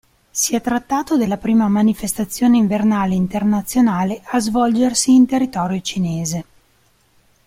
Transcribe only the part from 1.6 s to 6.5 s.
manifestazione invernale internazionale a svolgersi in territorio cinese.